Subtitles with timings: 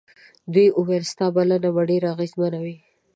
[0.53, 2.77] دوی وویل ستا بلنه به ډېره اغېزمنه وي.